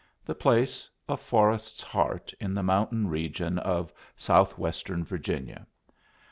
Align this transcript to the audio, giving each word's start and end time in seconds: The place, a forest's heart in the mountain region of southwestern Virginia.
The 0.25 0.33
place, 0.33 0.89
a 1.07 1.15
forest's 1.15 1.83
heart 1.83 2.33
in 2.39 2.55
the 2.55 2.63
mountain 2.63 3.07
region 3.07 3.59
of 3.59 3.93
southwestern 4.17 5.03
Virginia. 5.03 5.67